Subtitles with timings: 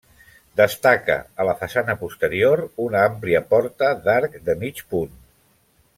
[0.59, 5.17] Destaca, a la façana posterior, una àmplia porta d'arc de mig punt.